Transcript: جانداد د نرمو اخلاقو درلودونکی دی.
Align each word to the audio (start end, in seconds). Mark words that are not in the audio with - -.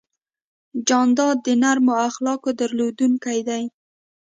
جانداد 0.87 1.37
د 1.45 1.47
نرمو 1.61 1.93
اخلاقو 2.09 2.49
درلودونکی 2.59 3.39
دی. 3.47 3.63